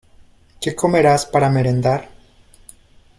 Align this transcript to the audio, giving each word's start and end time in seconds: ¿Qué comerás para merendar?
¿Qué 0.59 0.75
comerás 0.75 1.27
para 1.27 1.51
merendar? 1.51 2.09